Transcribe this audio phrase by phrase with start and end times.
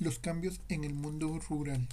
[0.00, 1.88] Los cambios en el mundo rural.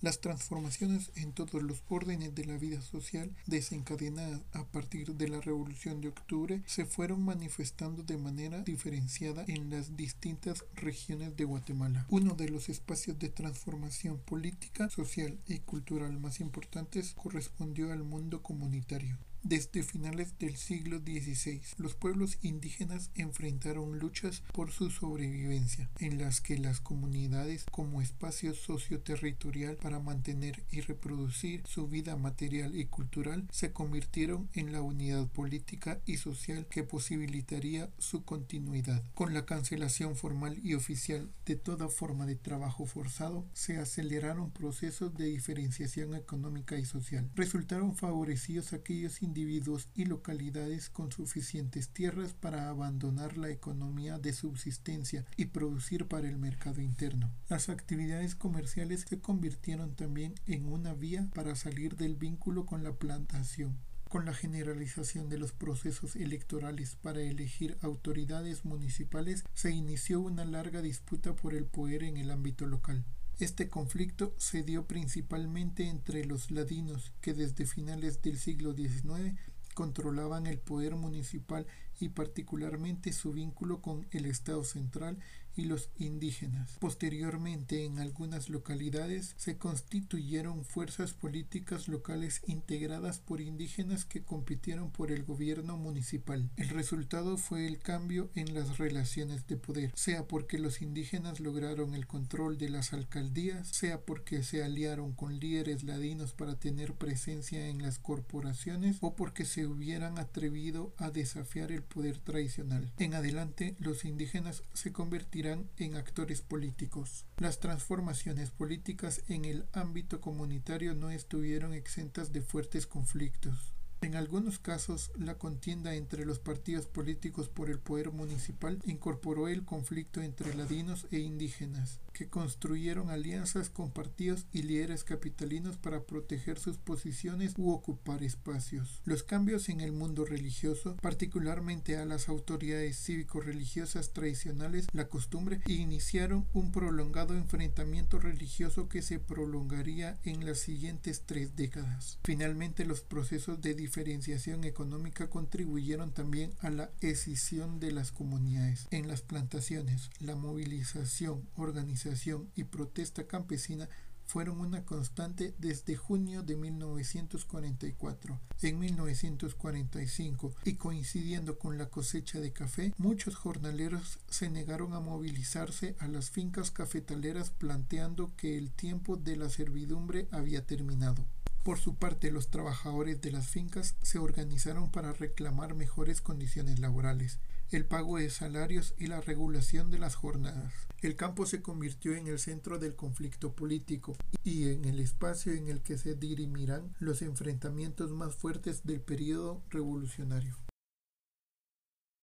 [0.00, 5.40] Las transformaciones en todos los órdenes de la vida social desencadenadas a partir de la
[5.40, 12.06] Revolución de Octubre se fueron manifestando de manera diferenciada en las distintas regiones de Guatemala.
[12.10, 18.42] Uno de los espacios de transformación política, social y cultural más importantes correspondió al mundo
[18.42, 19.16] comunitario.
[19.48, 26.42] Desde finales del siglo XVI, los pueblos indígenas enfrentaron luchas por su sobrevivencia, en las
[26.42, 33.48] que las comunidades como espacio socioterritorial para mantener y reproducir su vida material y cultural
[33.50, 39.02] se convirtieron en la unidad política y social que posibilitaría su continuidad.
[39.14, 45.14] Con la cancelación formal y oficial de toda forma de trabajo forzado, se aceleraron procesos
[45.14, 47.30] de diferenciación económica y social.
[47.34, 55.24] Resultaron favorecidos aquellos individuos y localidades con suficientes tierras para abandonar la economía de subsistencia
[55.36, 57.30] y producir para el mercado interno.
[57.48, 62.94] Las actividades comerciales se convirtieron también en una vía para salir del vínculo con la
[62.94, 63.78] plantación.
[64.08, 70.82] Con la generalización de los procesos electorales para elegir autoridades municipales se inició una larga
[70.82, 73.04] disputa por el poder en el ámbito local.
[73.38, 79.38] Este conflicto se dio principalmente entre los ladinos, que desde finales del siglo XIX
[79.74, 81.64] controlaban el poder municipal
[82.00, 85.18] y particularmente su vínculo con el Estado central
[85.58, 86.76] y los indígenas.
[86.78, 95.10] Posteriormente, en algunas localidades se constituyeron fuerzas políticas locales integradas por indígenas que compitieron por
[95.10, 96.48] el gobierno municipal.
[96.56, 101.94] El resultado fue el cambio en las relaciones de poder, sea porque los indígenas lograron
[101.94, 107.66] el control de las alcaldías, sea porque se aliaron con líderes ladinos para tener presencia
[107.66, 112.92] en las corporaciones o porque se hubieran atrevido a desafiar el poder tradicional.
[112.98, 117.24] En adelante, los indígenas se convertirán en actores políticos.
[117.38, 123.77] Las transformaciones políticas en el ámbito comunitario no estuvieron exentas de fuertes conflictos.
[124.00, 129.64] En algunos casos, la contienda entre los partidos políticos por el poder municipal incorporó el
[129.64, 136.58] conflicto entre ladinos e indígenas, que construyeron alianzas con partidos y líderes capitalinos para proteger
[136.58, 139.02] sus posiciones u ocupar espacios.
[139.04, 146.46] Los cambios en el mundo religioso, particularmente a las autoridades cívico-religiosas tradicionales, la costumbre, iniciaron
[146.52, 152.18] un prolongado enfrentamiento religioso que se prolongaría en las siguientes tres décadas.
[152.22, 158.86] Finalmente, los procesos de diferenciación económica contribuyeron también a la escisión de las comunidades.
[158.90, 163.88] En las plantaciones, la movilización, organización y protesta campesina
[164.26, 168.38] fueron una constante desde junio de 1944.
[168.60, 175.96] En 1945, y coincidiendo con la cosecha de café, muchos jornaleros se negaron a movilizarse
[175.98, 181.24] a las fincas cafetaleras planteando que el tiempo de la servidumbre había terminado.
[181.68, 187.40] Por su parte, los trabajadores de las fincas se organizaron para reclamar mejores condiciones laborales,
[187.68, 190.72] el pago de salarios y la regulación de las jornadas.
[191.02, 195.68] El campo se convirtió en el centro del conflicto político y en el espacio en
[195.68, 200.56] el que se dirimirán los enfrentamientos más fuertes del periodo revolucionario.